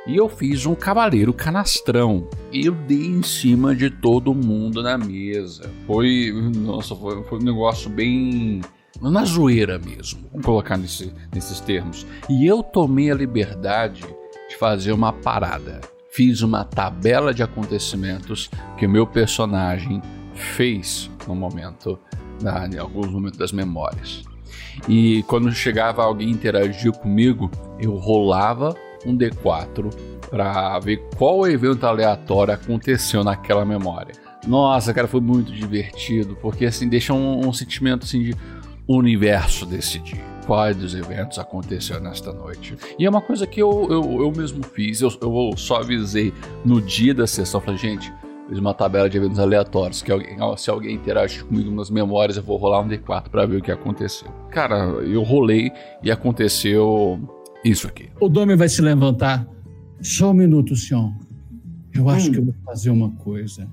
E 0.05 0.17
eu 0.17 0.27
fiz 0.27 0.65
um 0.65 0.75
cavaleiro 0.75 1.31
canastrão. 1.31 2.27
Eu 2.51 2.73
dei 2.73 3.05
em 3.05 3.23
cima 3.23 3.73
de 3.73 3.89
todo 3.89 4.35
mundo 4.35 4.83
na 4.83 4.97
mesa. 4.97 5.71
Foi. 5.87 6.29
Nossa, 6.57 6.93
foi, 6.93 7.23
foi 7.23 7.39
um 7.39 7.43
negócio 7.43 7.89
bem. 7.89 8.59
Na 9.01 9.23
zoeira 9.23 9.79
mesmo, 9.79 10.27
vamos 10.29 10.45
colocar 10.45 10.77
nesse, 10.77 11.13
nesses 11.33 11.61
termos. 11.61 12.05
E 12.29 12.45
eu 12.45 12.61
tomei 12.61 13.11
a 13.11 13.15
liberdade 13.15 14.03
de 14.49 14.57
fazer 14.57 14.91
uma 14.91 15.13
parada. 15.13 15.79
Fiz 16.13 16.43
uma 16.43 16.63
tabela 16.63 17.33
de 17.33 17.41
acontecimentos 17.41 18.47
que 18.77 18.85
o 18.85 18.89
meu 18.89 19.07
personagem 19.07 19.99
fez 20.35 21.09
no 21.27 21.33
momento, 21.33 21.99
na, 22.39 22.67
em 22.67 22.77
alguns 22.77 23.07
momentos 23.07 23.39
das 23.39 23.51
memórias. 23.51 24.21
E 24.87 25.23
quando 25.23 25.51
chegava 25.51 26.03
alguém 26.03 26.29
interagir 26.29 26.91
comigo, 26.91 27.49
eu 27.79 27.95
rolava 27.95 28.75
um 29.03 29.17
D4 29.17 29.91
para 30.29 30.77
ver 30.77 30.97
qual 31.17 31.47
evento 31.47 31.83
aleatório 31.87 32.53
aconteceu 32.53 33.23
naquela 33.23 33.65
memória. 33.65 34.13
Nossa, 34.45 34.93
cara, 34.93 35.07
foi 35.07 35.19
muito 35.19 35.51
divertido, 35.51 36.37
porque 36.39 36.67
assim 36.67 36.87
deixa 36.87 37.11
um, 37.11 37.47
um 37.47 37.51
sentimento 37.51 38.03
assim 38.03 38.21
de 38.21 38.35
universo 38.87 39.65
decidir 39.65 40.32
quais 40.45 40.75
dos 40.75 40.93
eventos 40.93 41.39
aconteceu 41.39 41.99
nesta 41.99 42.31
noite. 42.31 42.75
E 42.97 43.05
é 43.05 43.09
uma 43.09 43.21
coisa 43.21 43.47
que 43.47 43.61
eu, 43.61 43.87
eu, 43.89 44.21
eu 44.21 44.31
mesmo 44.31 44.63
fiz, 44.63 45.01
eu, 45.01 45.11
eu 45.21 45.51
só 45.57 45.77
avisei 45.77 46.33
no 46.65 46.81
dia 46.81 47.13
da 47.13 47.27
sessão, 47.27 47.61
falei, 47.61 47.79
gente, 47.79 48.13
fiz 48.47 48.57
uma 48.57 48.73
tabela 48.73 49.09
de 49.09 49.17
eventos 49.17 49.39
aleatórios, 49.39 50.01
que 50.01 50.11
alguém, 50.11 50.37
se 50.57 50.69
alguém 50.69 50.95
interagir 50.95 51.45
comigo 51.45 51.71
nas 51.71 51.89
memórias, 51.89 52.37
eu 52.37 52.43
vou 52.43 52.57
rolar 52.57 52.81
um 52.81 52.87
D4 52.87 53.29
para 53.29 53.45
ver 53.45 53.57
o 53.57 53.61
que 53.61 53.71
aconteceu. 53.71 54.29
Cara, 54.51 54.75
eu 55.01 55.23
rolei 55.23 55.71
e 56.01 56.11
aconteceu 56.11 57.19
isso 57.63 57.87
aqui. 57.87 58.09
O 58.19 58.27
Domi 58.27 58.55
vai 58.55 58.69
se 58.69 58.81
levantar. 58.81 59.47
Só 60.01 60.31
um 60.31 60.33
minuto, 60.33 60.75
senhor. 60.75 61.11
Eu 61.93 62.09
acho 62.09 62.29
hum. 62.29 62.31
que 62.31 62.39
eu 62.39 62.45
vou 62.45 62.55
fazer 62.65 62.89
uma 62.89 63.11
coisa. 63.11 63.69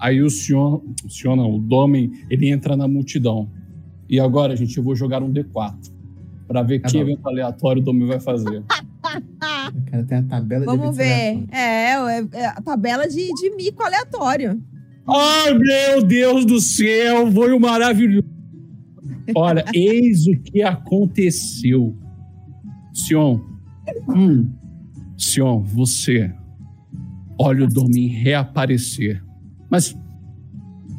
Aí 0.00 0.20
o 0.22 0.28
senhor, 0.28 0.82
o 1.04 1.10
senhor 1.10 1.36
não, 1.36 1.54
o 1.54 1.58
Domen, 1.58 2.10
ele 2.28 2.50
entra 2.50 2.76
na 2.76 2.88
multidão. 2.88 3.50
E 4.12 4.20
agora, 4.20 4.54
gente, 4.54 4.76
eu 4.76 4.84
vou 4.84 4.94
jogar 4.94 5.22
um 5.22 5.32
D4 5.32 5.90
para 6.46 6.62
ver 6.62 6.82
ah, 6.84 6.86
que 6.86 6.98
evento 6.98 7.26
aleatório 7.26 7.80
o 7.80 7.84
Domen 7.86 8.06
vai 8.06 8.20
fazer. 8.20 8.58
O 8.58 9.90
cara 9.90 10.04
tem 10.04 10.18
a 10.18 10.22
tabela 10.24 10.66
Vamos 10.66 10.90
de 10.90 10.96
ver. 10.98 11.44
É, 11.50 11.94
é, 11.94 12.28
é, 12.32 12.46
a 12.46 12.60
tabela 12.60 13.08
de, 13.08 13.32
de 13.32 13.56
mico 13.56 13.82
aleatório. 13.82 14.62
Ai, 15.08 15.54
meu 15.54 16.02
Deus 16.04 16.44
do 16.44 16.60
céu, 16.60 17.32
foi 17.32 17.54
um 17.54 17.58
maravilhoso. 17.58 18.28
Olha, 19.34 19.64
eis 19.74 20.26
o 20.26 20.38
que 20.42 20.60
aconteceu. 20.60 21.96
Sion, 22.92 23.40
hum, 24.10 24.52
Sion, 25.16 25.62
você 25.62 26.30
olha 27.38 27.64
o 27.64 27.66
Domin 27.66 28.08
reaparecer. 28.08 29.24
Mas 29.70 29.96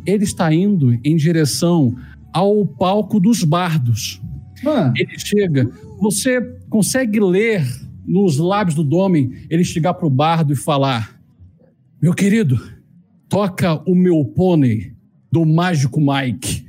ele 0.04 0.24
está 0.24 0.52
indo 0.52 1.00
em 1.04 1.16
direção 1.16 1.96
ao 2.34 2.66
palco 2.66 3.20
dos 3.20 3.44
bardos. 3.44 4.22
Ah. 4.66 4.92
Ele 4.96 5.18
chega, 5.18 5.70
você 6.00 6.42
consegue 6.70 7.20
ler 7.20 7.66
nos 8.06 8.38
lábios 8.38 8.76
do 8.76 8.84
Domin 8.84 9.34
ele 9.50 9.64
chegar 9.64 9.94
para 9.94 10.08
o 10.08 10.10
bardo 10.10 10.54
e 10.54 10.56
falar: 10.56 11.20
Meu 12.02 12.14
querido, 12.14 12.60
toca 13.30 13.82
o 13.90 13.96
meu 13.96 14.24
pônei 14.26 14.94
do 15.32 15.46
Mágico 15.46 16.00
Mike. 16.02 16.66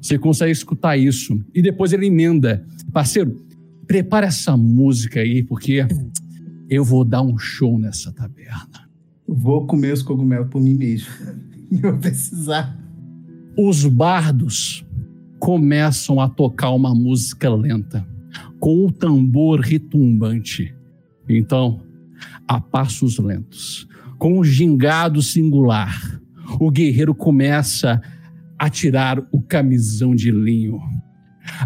Você 0.00 0.18
consegue 0.18 0.52
escutar 0.52 0.96
isso. 0.96 1.42
E 1.54 1.60
depois 1.60 1.92
ele 1.92 2.06
emenda: 2.06 2.64
Parceiro, 2.92 3.44
prepara 3.86 4.26
essa 4.26 4.56
música 4.56 5.20
aí, 5.20 5.42
porque 5.42 5.86
eu 6.68 6.84
vou 6.84 7.04
dar 7.04 7.22
um 7.22 7.36
show 7.36 7.78
nessa 7.78 8.12
taberna. 8.12 8.88
Vou 9.26 9.66
comer 9.66 9.92
os 9.92 10.02
cogumelos 10.02 10.48
por 10.48 10.60
mim 10.60 10.74
mesmo. 10.74 11.08
Eu 11.70 11.92
vou 11.92 11.98
precisar. 12.00 12.76
Os 13.56 13.84
bardos 13.84 14.84
começam 15.38 16.20
a 16.20 16.28
tocar 16.28 16.70
uma 16.70 16.94
música 16.94 17.48
lenta, 17.48 18.06
com 18.58 18.86
o 18.86 18.92
tambor 18.92 19.60
retumbante. 19.60 20.74
Então, 21.28 21.80
a 22.46 22.60
passos 22.60 23.18
lentos, 23.18 23.86
com 24.18 24.38
um 24.38 24.44
gingado 24.44 25.22
singular, 25.22 26.20
o 26.58 26.70
guerreiro 26.70 27.14
começa 27.14 28.00
a 28.58 28.68
tirar 28.68 29.22
o 29.32 29.40
camisão 29.40 30.14
de 30.14 30.30
linho 30.30 30.80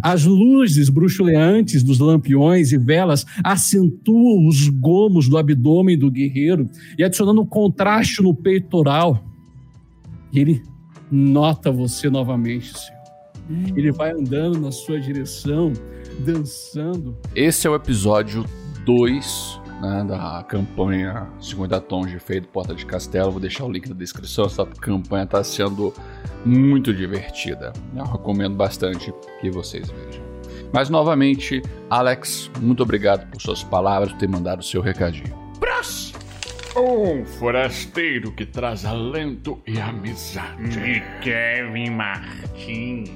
as 0.02 0.24
luzes 0.24 0.88
bruxuleantes 0.88 1.82
dos 1.82 1.98
lampiões 1.98 2.72
e 2.72 2.78
velas 2.78 3.26
acentuam 3.42 4.46
os 4.46 4.68
gomos 4.68 5.28
do 5.28 5.36
abdômen 5.36 5.98
do 5.98 6.10
guerreiro 6.10 6.68
e 6.98 7.04
adicionando 7.04 7.42
um 7.42 7.46
contraste 7.46 8.22
no 8.22 8.34
peitoral. 8.34 9.24
Ele 10.32 10.62
nota 11.10 11.70
você 11.70 12.08
novamente, 12.08 12.78
Senhor. 12.78 12.94
Ele 13.76 13.92
vai 13.92 14.10
andando 14.12 14.58
na 14.58 14.72
sua 14.72 14.98
direção, 14.98 15.72
dançando. 16.20 17.16
Esse 17.34 17.66
é 17.66 17.70
o 17.70 17.74
episódio 17.74 18.44
2 18.86 19.60
né, 19.82 20.04
da 20.04 20.42
campanha 20.48 21.28
50 21.40 21.80
Tons 21.82 22.10
de 22.10 22.18
Feito 22.18 22.48
Porta 22.48 22.74
de 22.74 22.86
Castelo. 22.86 23.30
Vou 23.30 23.40
deixar 23.40 23.64
o 23.64 23.70
link 23.70 23.88
na 23.88 23.94
descrição. 23.94 24.46
Essa 24.46 24.64
campanha 24.64 25.24
está 25.24 25.44
sendo 25.44 25.92
muito 26.44 26.94
divertida. 26.94 27.72
Eu 27.94 28.04
recomendo 28.04 28.54
bastante 28.54 29.12
que 29.40 29.50
vocês 29.50 29.90
vejam. 29.90 30.24
Mas 30.72 30.88
novamente, 30.88 31.62
Alex, 31.88 32.50
muito 32.60 32.82
obrigado 32.82 33.30
por 33.30 33.40
suas 33.40 33.62
palavras, 33.62 34.10
por 34.12 34.18
ter 34.18 34.28
mandado 34.28 34.60
o 34.60 34.64
seu 34.64 34.80
recadinho. 34.80 35.43
Um 36.76 37.24
forasteiro 37.24 38.32
que 38.32 38.44
traz 38.44 38.84
alento 38.84 39.60
e 39.64 39.78
amizade. 39.78 40.70
De 40.70 41.00
Kevin 41.22 41.90
Martins. 41.90 43.10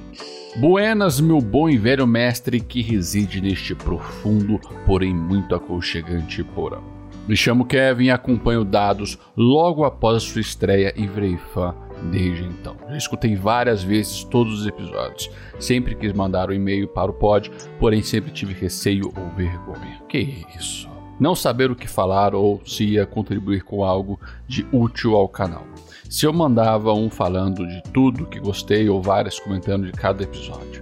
Buenas, 0.55 1.19
meu 1.19 1.41
bom 1.41 1.69
e 1.69 1.77
velho 1.77 2.07
mestre 2.07 2.61
que 2.61 2.81
reside 2.81 3.41
neste 3.41 3.75
profundo, 3.75 4.61
porém 4.85 5.13
muito 5.13 5.53
aconchegante 5.53 6.41
porão. 6.41 6.81
Me 7.27 7.35
chamo 7.35 7.65
Kevin 7.65 8.05
e 8.05 8.11
acompanho 8.11 8.63
dados 8.63 9.19
logo 9.35 9.83
após 9.83 10.15
a 10.15 10.19
sua 10.21 10.39
estreia 10.39 10.93
e 10.95 11.05
virei 11.05 11.37
fã 11.53 11.75
desde 12.09 12.45
então. 12.45 12.77
Já 12.89 12.97
escutei 12.97 13.35
várias 13.35 13.83
vezes 13.83 14.23
todos 14.23 14.61
os 14.61 14.67
episódios. 14.67 15.29
Sempre 15.59 15.95
quis 15.95 16.13
mandar 16.13 16.47
o 16.47 16.53
um 16.53 16.55
e-mail 16.55 16.87
para 16.87 17.11
o 17.11 17.13
pod, 17.13 17.51
porém 17.77 18.01
sempre 18.01 18.31
tive 18.31 18.53
receio 18.53 19.11
ou 19.17 19.29
vergonha. 19.35 20.01
Que 20.07 20.45
isso? 20.57 20.98
Não 21.19 21.35
saber 21.35 21.69
o 21.69 21.75
que 21.75 21.87
falar 21.87 22.33
ou 22.33 22.61
se 22.65 22.83
ia 22.83 23.05
contribuir 23.05 23.63
com 23.63 23.83
algo 23.83 24.19
de 24.47 24.65
útil 24.71 25.15
ao 25.15 25.27
canal. 25.27 25.65
Se 26.09 26.25
eu 26.25 26.33
mandava 26.33 26.93
um 26.93 27.09
falando 27.09 27.67
de 27.67 27.83
tudo 27.93 28.25
que 28.25 28.39
gostei 28.39 28.89
ou 28.89 29.01
várias 29.01 29.39
comentando 29.39 29.85
de 29.85 29.91
cada 29.91 30.23
episódio. 30.23 30.81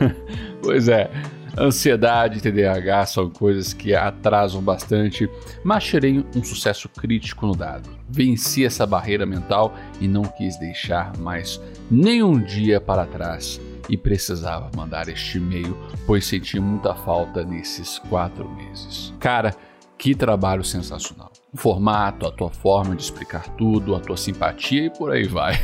pois 0.62 0.88
é, 0.88 1.10
Ansiedade 1.56 2.38
e 2.38 2.40
TDAH 2.40 3.06
são 3.06 3.30
coisas 3.30 3.72
que 3.72 3.92
atrasam 3.94 4.62
bastante, 4.62 5.28
mas 5.64 5.84
tirei 5.84 6.24
um 6.34 6.44
sucesso 6.44 6.88
crítico 6.88 7.46
no 7.46 7.56
dado. 7.56 7.88
Venci 8.08 8.64
essa 8.64 8.86
barreira 8.86 9.26
mental 9.26 9.74
e 10.00 10.06
não 10.06 10.22
quis 10.22 10.56
deixar 10.58 11.16
mais 11.16 11.60
nenhum 11.90 12.38
dia 12.38 12.80
para 12.80 13.06
trás 13.06 13.60
e 13.88 13.96
precisava 13.96 14.70
mandar 14.76 15.08
este 15.08 15.38
e-mail, 15.38 15.76
pois 16.06 16.26
senti 16.26 16.60
muita 16.60 16.94
falta 16.94 17.42
nesses 17.42 17.98
quatro 17.98 18.48
meses. 18.50 19.12
Cara, 19.18 19.54
que 19.98 20.14
trabalho 20.14 20.64
sensacional 20.64 21.32
o 21.52 21.56
formato, 21.56 22.26
a 22.26 22.30
tua 22.30 22.50
forma 22.50 22.94
de 22.94 23.02
explicar 23.02 23.48
tudo, 23.56 23.94
a 23.94 24.00
tua 24.00 24.16
simpatia 24.16 24.86
e 24.86 24.90
por 24.90 25.10
aí 25.10 25.24
vai. 25.26 25.54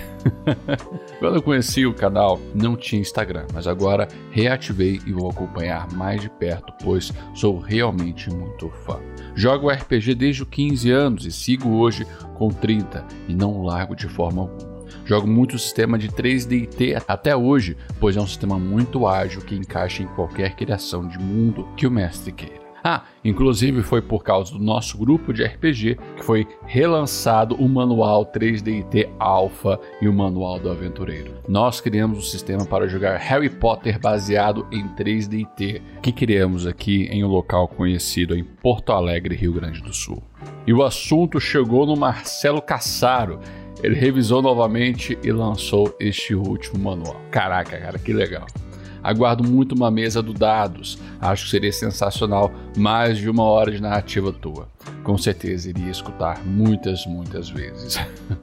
Quando 1.21 1.37
eu 1.37 1.43
conheci 1.43 1.85
o 1.85 1.95
canal, 1.95 2.41
não 2.55 2.75
tinha 2.75 3.03
Instagram, 3.03 3.47
mas 3.53 3.67
agora 3.67 4.09
reativei 4.31 5.01
e 5.07 5.13
vou 5.13 5.31
acompanhar 5.31 5.93
mais 5.93 6.21
de 6.21 6.31
perto, 6.31 6.73
pois 6.83 7.13
sou 7.35 7.59
realmente 7.59 8.31
muito 8.31 8.71
fã. 8.87 8.99
Jogo 9.35 9.71
RPG 9.71 10.15
desde 10.15 10.43
os 10.43 10.49
15 10.49 10.91
anos 10.91 11.27
e 11.27 11.33
sigo 11.33 11.77
hoje 11.77 12.07
com 12.35 12.49
30 12.49 13.05
e 13.29 13.35
não 13.35 13.63
largo 13.63 13.95
de 13.95 14.09
forma 14.09 14.43
alguma. 14.43 14.75
Jogo 15.05 15.27
muito 15.27 15.57
o 15.57 15.59
sistema 15.59 15.99
de 15.99 16.09
3DT 16.09 17.03
até 17.07 17.37
hoje, 17.37 17.77
pois 18.01 18.17
é 18.17 18.21
um 18.21 18.27
sistema 18.27 18.59
muito 18.59 19.07
ágil 19.07 19.43
que 19.43 19.55
encaixa 19.55 20.03
em 20.03 20.07
qualquer 20.07 20.57
criação 20.57 21.07
de 21.07 21.19
mundo 21.19 21.69
que 21.77 21.87
o 21.87 21.91
mestre 21.91 22.33
queira. 22.33 22.64
Ah, 22.87 23.05
inclusive 23.25 23.83
foi 23.83 24.03
por 24.03 24.23
causa 24.23 24.53
do 24.53 24.59
nosso 24.59 24.99
grupo 24.99 25.33
de 25.33 25.43
RPG 25.43 25.97
que 26.19 26.23
foi 26.23 26.47
relançado 26.67 27.55
o 27.55 27.67
manual 27.67 28.27
3DT 28.27 29.09
Alpha 29.19 29.81
e 30.03 30.07
o 30.07 30.13
manual 30.13 30.59
do 30.61 30.71
aventureiro. 30.71 31.33
Nós 31.49 31.81
criamos 31.81 32.19
um 32.19 32.21
sistema 32.21 32.67
para 32.67 32.87
jogar 32.87 33.17
Harry 33.17 33.49
Potter 33.49 33.99
baseado 33.99 34.67
em 34.71 34.87
3DT, 34.89 35.81
que 36.03 36.13
criamos 36.13 36.67
aqui 36.67 37.05
em 37.05 37.25
um 37.25 37.29
local 37.29 37.69
conhecido 37.69 38.37
em 38.37 38.45
Porto 38.45 38.93
Alegre, 38.93 39.35
Rio 39.35 39.55
Grande 39.55 39.81
do 39.81 39.95
Sul. 39.95 40.23
E 40.67 40.75
o 40.75 40.83
assunto 40.83 41.41
chegou 41.41 41.87
no 41.87 41.97
Marcelo 41.97 42.61
Cassaro. 42.61 43.41
Ele 43.83 43.95
revisou 43.95 44.43
novamente 44.43 45.19
e 45.25 45.33
lançou 45.33 45.97
este 45.99 46.35
último 46.35 46.85
manual. 46.85 47.17
Caraca, 47.31 47.79
cara, 47.79 47.99
que 47.99 48.13
legal. 48.13 48.47
Aguardo 49.05 49.45
muito 49.45 49.75
uma 49.75 49.91
mesa 49.91 50.23
do 50.23 50.33
dados. 50.33 50.99
Acho 51.21 51.45
que 51.45 51.51
seria 51.51 51.73
sensacional 51.73 52.51
mais 52.77 53.19
de 53.19 53.29
uma 53.29 53.45
hora 53.45 53.71
de 53.71 53.81
narrativa 53.81 54.33
tua. 54.33 54.69
Com 55.03 55.19
certeza 55.19 55.69
iria 55.69 55.91
escutar 55.91 56.45
muitas, 56.45 57.07
muitas 57.07 57.51
vezes. 57.51 57.99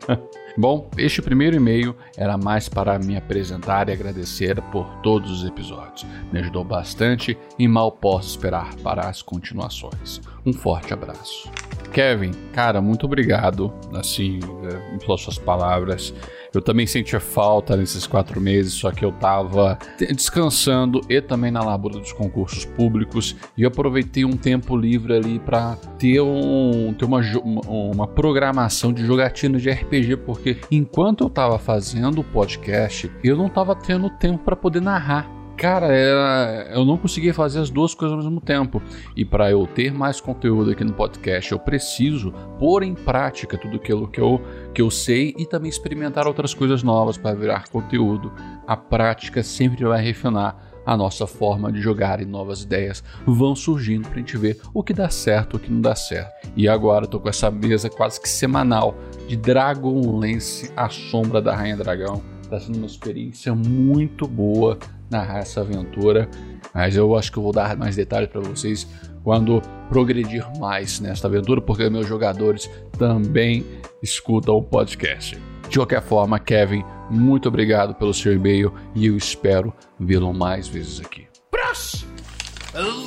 Bom, 0.58 0.89
este 0.98 1.22
primeiro 1.22 1.56
e-mail 1.56 1.96
era 2.15 2.38
mais 2.38 2.68
para 2.68 3.00
me 3.00 3.15
apresentar 3.15 3.89
e 3.89 3.94
agradecer 3.94 4.62
por 4.63 4.86
todos 5.01 5.32
os 5.32 5.48
episódios. 5.48 6.06
Me 6.32 6.39
ajudou 6.39 6.63
bastante 6.63 7.38
e 7.58 7.68
mal 7.68 7.91
posso 7.91 8.30
esperar 8.30 8.75
para 8.75 9.08
as 9.08 9.22
continuações. 9.22 10.22
Um 10.46 10.53
forte 10.53 10.94
abraço. 10.94 11.50
Kevin, 11.92 12.32
cara, 12.54 12.82
muito 12.82 13.06
obrigado, 13.06 13.74
assim, 13.94 14.40
eh, 14.64 14.98
pelas 15.06 15.22
suas 15.22 15.38
palavras. 15.38 16.14
Eu 16.54 16.62
também 16.62 16.86
sentia 16.86 17.20
falta 17.20 17.78
nesses 17.78 18.06
quatro 18.06 18.42
meses, 18.42 18.74
só 18.74 18.92
que 18.92 19.06
eu 19.06 19.12
tava 19.14 19.78
descansando 19.98 21.00
e 21.10 21.22
também 21.22 21.50
na 21.50 21.64
labura 21.64 21.98
dos 21.98 22.12
concursos 22.12 22.66
públicos 22.66 23.38
e 23.58 23.64
eu 23.64 23.70
aproveitei 23.70 24.26
um 24.26 24.36
tempo 24.36 24.76
livre 24.76 25.14
ali 25.14 25.40
para 25.40 25.78
ter, 25.98 26.20
um, 26.20 26.94
ter 26.94 27.06
uma, 27.06 27.22
uma 27.68 28.08
programação 28.08 28.92
de 28.92 29.06
jogatina 29.06 29.58
de 29.58 29.70
RPG, 29.70 30.18
porque 30.18 30.58
enquanto 30.70 31.24
eu 31.24 31.30
tava 31.30 31.58
fazendo 31.58 32.20
o 32.20 32.24
podcast, 32.24 33.10
eu 33.24 33.38
não 33.38 33.48
tava 33.48 33.74
tendo 33.74 34.10
tempo 34.10 34.44
para 34.44 34.56
poder 34.56 34.82
narrar. 34.82 35.41
Cara, 35.62 35.94
era, 35.94 36.72
eu 36.74 36.84
não 36.84 36.98
conseguia 36.98 37.36
fazer 37.36 37.60
as 37.60 37.70
duas 37.70 37.94
coisas 37.94 38.18
ao 38.18 38.24
mesmo 38.24 38.41
tempo. 38.41 38.82
E 39.15 39.24
para 39.24 39.51
eu 39.51 39.68
ter 39.68 39.94
mais 39.94 40.20
conteúdo 40.20 40.72
aqui 40.72 40.84
no 40.84 40.91
podcast, 40.91 41.51
eu 41.51 41.60
preciso 41.60 42.32
pôr 42.58 42.82
em 42.82 42.96
prática 42.96 43.60
tudo 43.60 43.75
aquilo 43.75 44.08
que 44.08 44.20
eu, 44.20 44.41
que 44.74 44.82
eu 44.82 44.89
sei 44.89 45.36
e 45.38 45.46
também 45.46 45.70
experimentar 45.70 46.25
outras 46.25 46.56
coisas 46.56 46.82
novas 46.82 47.15
para 47.15 47.36
virar 47.36 47.70
conteúdo. 47.70 48.34
A 48.65 48.75
prática 48.75 49.44
sempre 49.44 49.86
vai 49.86 50.03
refinar 50.03 50.58
a 50.84 50.98
nossa 50.98 51.27
forma 51.27 51.72
de 51.72 51.80
jogar 51.80 52.20
e 52.20 52.25
novas 52.25 52.63
ideias 52.63 53.03
vão 53.24 53.56
surgindo 53.56 54.10
para 54.10 54.15
a 54.15 54.18
gente 54.18 54.36
ver 54.38 54.60
o 54.74 54.82
que 54.82 54.94
dá 54.94 55.12
certo, 55.12 55.58
o 55.58 55.60
que 55.60 55.72
não 55.72 55.80
dá 55.80 55.94
certo. 55.94 56.50
E 56.58 56.68
agora 56.68 57.06
eu 57.06 57.08
tô 57.08 57.20
com 57.20 57.30
essa 57.30 57.51
mesa 57.51 57.88
quase 57.88 58.20
que 58.20 58.27
semanal 58.27 58.96
de 59.27 59.38
Dragonlance, 59.38 60.72
a 60.75 60.89
sombra 60.89 61.39
da 61.39 61.56
Rainha 61.56 61.77
Dragão. 61.77 62.24
Está 62.41 62.60
sendo 62.60 62.77
uma 62.77 62.88
experiência 62.88 63.53
muito 63.53 64.27
boa 64.27 64.80
narrar 65.12 65.39
essa 65.39 65.62
aventura, 65.62 66.30
mas 66.74 66.96
eu 66.96 67.15
acho 67.15 67.32
que 67.32 67.38
eu 67.38 67.44
vou 67.44 67.51
dar 67.51 67.75
mais 67.75 67.96
detalhes 67.96 68.30
para 68.30 68.41
vocês 68.41 68.88
quando 69.24 69.62
progredir 69.89 70.48
mais 70.58 71.00
nesta 71.00 71.27
aventura, 71.27 71.62
porque 71.62 71.89
meus 71.89 72.08
jogadores 72.08 72.70
também 72.98 73.65
escutam 74.01 74.56
o 74.56 74.63
podcast. 74.63 75.38
De 75.70 75.77
qualquer 75.77 76.01
forma, 76.01 76.39
Kevin, 76.39 76.84
muito 77.10 77.50
obrigado 77.50 77.94
pelo 77.94 78.13
seu 78.13 78.34
e-mail 78.34 78.74
e 78.96 79.06
eu 79.06 79.15
espero 79.15 79.74
vê-lo 80.00 80.34
mais 80.34 80.68
vezes 80.68 81.00
aqui. 81.00 81.27
Próximo! 81.51 82.12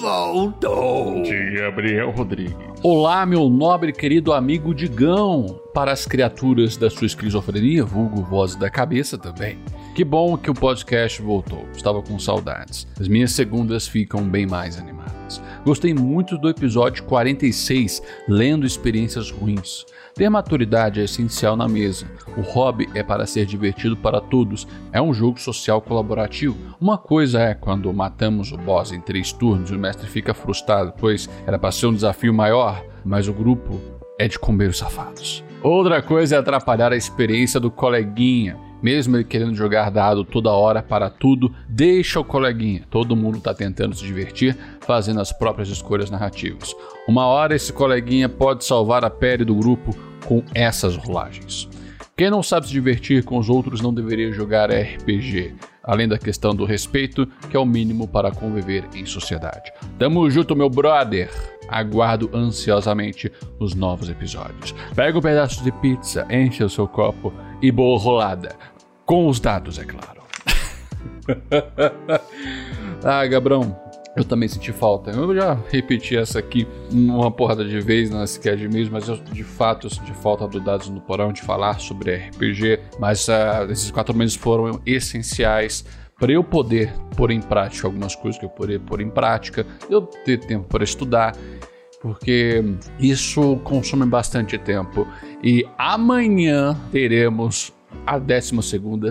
Voltou! 0.00 1.22
De 1.22 1.52
Gabriel 1.52 2.10
Rodrigues. 2.10 2.54
Olá, 2.82 3.24
meu 3.24 3.48
nobre 3.48 3.90
e 3.90 3.94
querido 3.94 4.32
amigo 4.34 4.74
Digão, 4.74 5.58
para 5.72 5.90
as 5.90 6.04
criaturas 6.04 6.76
da 6.76 6.90
sua 6.90 7.06
esquizofrenia, 7.06 7.82
vulgo 7.82 8.22
voz 8.22 8.54
da 8.54 8.68
cabeça 8.68 9.16
também. 9.16 9.58
Que 9.94 10.02
bom 10.02 10.36
que 10.36 10.50
o 10.50 10.54
podcast 10.54 11.22
voltou, 11.22 11.68
estava 11.72 12.02
com 12.02 12.18
saudades. 12.18 12.84
As 12.98 13.06
minhas 13.06 13.30
segundas 13.30 13.86
ficam 13.86 14.28
bem 14.28 14.44
mais 14.44 14.76
animadas. 14.76 15.40
Gostei 15.64 15.94
muito 15.94 16.36
do 16.36 16.48
episódio 16.48 17.04
46, 17.04 18.02
Lendo 18.28 18.66
Experiências 18.66 19.30
Ruins. 19.30 19.86
Ter 20.12 20.28
maturidade 20.28 21.00
é 21.00 21.04
essencial 21.04 21.54
na 21.54 21.68
mesa. 21.68 22.10
O 22.36 22.40
hobby 22.40 22.88
é 22.92 23.04
para 23.04 23.24
ser 23.24 23.46
divertido 23.46 23.96
para 23.96 24.20
todos. 24.20 24.66
É 24.92 25.00
um 25.00 25.14
jogo 25.14 25.38
social 25.38 25.80
colaborativo. 25.80 26.74
Uma 26.80 26.98
coisa 26.98 27.38
é 27.40 27.54
quando 27.54 27.92
matamos 27.92 28.50
o 28.50 28.56
boss 28.56 28.90
em 28.90 29.00
três 29.00 29.32
turnos 29.32 29.70
e 29.70 29.76
o 29.76 29.78
mestre 29.78 30.08
fica 30.08 30.34
frustrado, 30.34 30.92
pois 30.98 31.30
era 31.46 31.56
para 31.56 31.70
ser 31.70 31.86
um 31.86 31.94
desafio 31.94 32.34
maior, 32.34 32.84
mas 33.04 33.28
o 33.28 33.32
grupo 33.32 33.80
é 34.18 34.26
de 34.26 34.40
comer 34.40 34.74
safados. 34.74 35.44
Outra 35.64 36.02
coisa 36.02 36.36
é 36.36 36.38
atrapalhar 36.38 36.92
a 36.92 36.96
experiência 36.96 37.58
do 37.58 37.70
coleguinha. 37.70 38.54
Mesmo 38.82 39.16
ele 39.16 39.24
querendo 39.24 39.54
jogar 39.54 39.90
dado 39.90 40.22
toda 40.22 40.52
hora 40.52 40.82
para 40.82 41.08
tudo, 41.08 41.54
deixa 41.66 42.20
o 42.20 42.24
coleguinha. 42.24 42.82
Todo 42.90 43.16
mundo 43.16 43.38
está 43.38 43.54
tentando 43.54 43.94
se 43.94 44.04
divertir, 44.04 44.54
fazendo 44.82 45.22
as 45.22 45.32
próprias 45.32 45.70
escolhas 45.70 46.10
narrativas. 46.10 46.76
Uma 47.08 47.24
hora 47.24 47.56
esse 47.56 47.72
coleguinha 47.72 48.28
pode 48.28 48.62
salvar 48.62 49.06
a 49.06 49.10
pele 49.10 49.42
do 49.42 49.54
grupo 49.54 49.96
com 50.26 50.42
essas 50.54 50.96
rolagens. 50.96 51.66
Quem 52.14 52.28
não 52.28 52.42
sabe 52.42 52.66
se 52.66 52.72
divertir 52.72 53.24
com 53.24 53.38
os 53.38 53.48
outros 53.48 53.80
não 53.80 53.92
deveria 53.92 54.30
jogar 54.32 54.70
RPG, 54.70 55.54
além 55.82 56.06
da 56.06 56.18
questão 56.18 56.54
do 56.54 56.66
respeito, 56.66 57.26
que 57.48 57.56
é 57.56 57.58
o 57.58 57.64
mínimo 57.64 58.06
para 58.06 58.30
conviver 58.30 58.84
em 58.94 59.06
sociedade. 59.06 59.72
Tamo 59.98 60.28
junto, 60.28 60.54
meu 60.54 60.68
brother! 60.68 61.53
Aguardo 61.68 62.30
ansiosamente 62.34 63.30
os 63.58 63.74
novos 63.74 64.08
episódios. 64.08 64.74
Pega 64.94 65.18
um 65.18 65.22
pedaço 65.22 65.62
de 65.62 65.72
pizza, 65.72 66.26
enche 66.30 66.62
o 66.62 66.70
seu 66.70 66.86
copo 66.86 67.32
e 67.60 67.70
boa 67.70 67.98
rolada. 67.98 68.56
Com 69.04 69.28
os 69.28 69.38
dados, 69.40 69.78
é 69.78 69.84
claro. 69.84 70.22
ah, 73.04 73.26
Gabrão, 73.26 73.76
eu 74.16 74.24
também 74.24 74.48
senti 74.48 74.72
falta. 74.72 75.10
Eu 75.10 75.34
já 75.34 75.58
repeti 75.70 76.16
essa 76.16 76.38
aqui 76.38 76.66
uma 76.90 77.30
porrada 77.30 77.64
de 77.64 77.80
vezes 77.80 78.10
nas 78.10 78.30
sketch 78.30 78.62
mesmo, 78.62 78.92
mas 78.92 79.08
eu 79.08 79.16
de 79.16 79.42
fato 79.42 79.90
senti 79.90 80.12
falta 80.12 80.46
do 80.46 80.60
Dados 80.60 80.88
no 80.88 81.00
Porão 81.00 81.32
de 81.32 81.42
falar 81.42 81.80
sobre 81.80 82.14
RPG. 82.14 82.80
Mas 82.98 83.26
uh, 83.28 83.70
esses 83.70 83.90
quatro 83.90 84.16
meses 84.16 84.36
foram 84.36 84.80
essenciais 84.86 85.84
para 86.18 86.32
eu 86.32 86.44
poder 86.44 86.92
pôr 87.16 87.30
em 87.30 87.40
prática 87.40 87.86
algumas 87.86 88.14
coisas 88.14 88.38
que 88.38 88.44
eu 88.44 88.50
poderia 88.50 88.80
pôr 88.80 89.00
em 89.00 89.10
prática, 89.10 89.66
eu 89.90 90.02
ter 90.02 90.38
tempo 90.38 90.66
para 90.68 90.84
estudar, 90.84 91.36
porque 92.00 92.62
isso 92.98 93.56
consome 93.64 94.06
bastante 94.06 94.58
tempo. 94.58 95.06
E 95.42 95.66
amanhã 95.78 96.76
teremos 96.92 97.72
a 98.06 98.18
12 98.18 98.52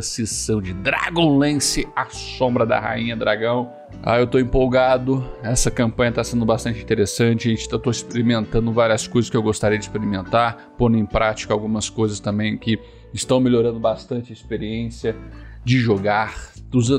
sessão 0.02 0.62
de 0.62 0.74
Dragonlance, 0.74 1.88
a 1.96 2.06
sombra 2.10 2.66
da 2.66 2.80
Rainha 2.80 3.16
Dragão. 3.16 3.72
Ah, 4.02 4.20
eu 4.20 4.28
tô 4.28 4.40
empolgado, 4.40 5.24
essa 5.42 5.72
campanha 5.72 6.12
tá 6.12 6.24
sendo 6.24 6.46
bastante 6.46 6.82
interessante, 6.82 7.48
a 7.48 7.52
gente 7.52 7.70
tá, 7.70 7.80
tô 7.80 7.90
experimentando 7.90 8.72
várias 8.72 9.08
coisas 9.08 9.30
que 9.30 9.38
eu 9.38 9.42
gostaria 9.42 9.78
de 9.78 9.86
experimentar, 9.86 10.74
pondo 10.78 10.98
em 10.98 11.06
prática 11.06 11.54
algumas 11.54 11.90
coisas 11.90 12.20
também 12.20 12.58
que 12.58 12.80
estão 13.14 13.40
melhorando 13.40 13.80
bastante 13.80 14.32
a 14.32 14.34
experiência 14.34 15.16
de 15.64 15.80
jogar, 15.80 16.52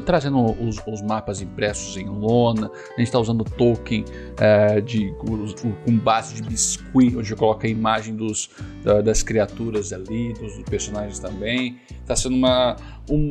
trazendo 0.07 0.41
os, 0.63 0.81
os, 0.87 1.03
mapas 1.03 1.43
impressos 1.43 1.97
em 1.97 2.09
lona, 2.09 2.69
a 2.69 2.99
gente 2.99 3.09
está 3.09 3.19
usando 3.19 3.45
token 3.45 4.05
é, 4.39 4.81
de, 4.81 5.13
com 5.85 5.99
base 5.99 6.37
de 6.37 6.43
biscuit, 6.43 7.17
onde 7.17 7.37
coloca 7.37 7.67
a 7.67 7.71
imagem 7.71 8.15
dos, 8.15 8.51
da, 8.83 9.03
das 9.03 9.23
criaturas 9.23 9.93
ali, 9.93 10.33
dos 10.35 10.57
personagens 10.63 11.19
também. 11.19 11.79
Está 11.91 12.17
sendo 12.17 12.37
uma, 12.37 12.77
um, 13.11 13.31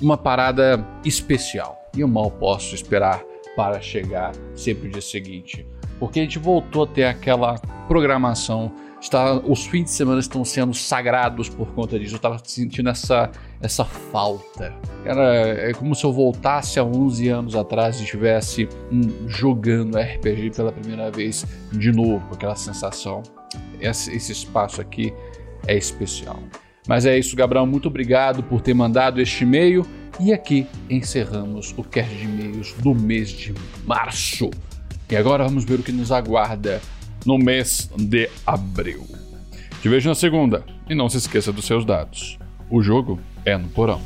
uma 0.00 0.16
parada 0.16 0.86
especial. 1.04 1.78
E 1.94 2.00
eu 2.00 2.08
mal 2.08 2.30
posso 2.30 2.74
esperar 2.74 3.22
para 3.56 3.80
chegar 3.80 4.32
sempre 4.54 4.88
o 4.88 4.92
dia 4.92 5.02
seguinte, 5.02 5.66
porque 5.98 6.20
a 6.20 6.22
gente 6.22 6.38
voltou 6.38 6.84
a 6.84 6.86
ter 6.86 7.04
aquela 7.04 7.58
programação 7.88 8.72
está, 9.00 9.34
os 9.34 9.66
fins 9.66 9.84
de 9.84 9.90
semana 9.90 10.20
estão 10.20 10.44
sendo 10.44 10.74
sagrados 10.74 11.48
por 11.48 11.68
conta 11.72 11.98
disso. 11.98 12.14
Eu 12.14 12.16
estava 12.16 12.40
sentindo 12.44 12.90
essa, 12.90 13.30
essa 13.60 13.84
falta. 13.84 14.74
Cara, 15.04 15.70
é 15.70 15.72
como 15.72 15.94
se 15.94 16.04
eu 16.04 16.12
voltasse 16.12 16.78
a 16.78 16.84
11 16.84 17.28
anos 17.28 17.56
atrás 17.56 17.98
e 18.00 18.04
estivesse 18.04 18.68
hum, 18.92 19.26
jogando 19.26 19.98
RPG 19.98 20.50
pela 20.54 20.70
primeira 20.70 21.10
vez 21.10 21.46
de 21.72 21.90
novo, 21.90 22.26
com 22.28 22.34
aquela 22.34 22.56
sensação. 22.56 23.22
Esse, 23.80 24.14
esse 24.14 24.32
espaço 24.32 24.80
aqui 24.80 25.12
é 25.66 25.76
especial. 25.76 26.38
Mas 26.86 27.06
é 27.06 27.18
isso, 27.18 27.34
Gabriel. 27.36 27.66
Muito 27.66 27.88
obrigado 27.88 28.42
por 28.42 28.60
ter 28.60 28.74
mandado 28.74 29.20
este 29.20 29.44
e-mail. 29.44 29.86
E 30.18 30.32
aqui 30.32 30.66
encerramos 30.88 31.72
o 31.78 31.82
cast 31.82 32.14
de 32.14 32.24
e-mails 32.24 32.74
do 32.74 32.94
mês 32.94 33.30
de 33.30 33.54
março. 33.86 34.50
E 35.08 35.16
agora 35.16 35.44
vamos 35.44 35.64
ver 35.64 35.80
o 35.80 35.82
que 35.82 35.92
nos 35.92 36.12
aguarda 36.12 36.80
no 37.24 37.38
mês 37.38 37.90
de 37.96 38.28
abril. 38.46 39.06
Te 39.82 39.88
vejo 39.88 40.08
na 40.08 40.14
segunda 40.14 40.64
e 40.88 40.94
não 40.94 41.08
se 41.08 41.18
esqueça 41.18 41.52
dos 41.52 41.64
seus 41.64 41.84
dados. 41.84 42.38
O 42.70 42.82
jogo 42.82 43.18
é 43.44 43.56
no 43.56 43.68
porão. 43.68 44.00